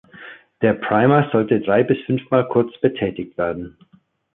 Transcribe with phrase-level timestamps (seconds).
[0.63, 3.77] Der Primer sollte drei bis fünfmal kurz betätigt werden.